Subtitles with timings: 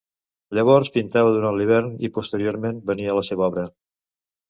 [0.59, 3.71] Llavors pintava durant l'hivern i posteriorment venia la seva obra.